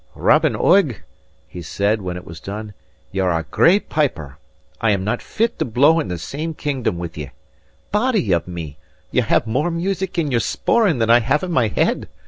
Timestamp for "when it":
2.01-2.25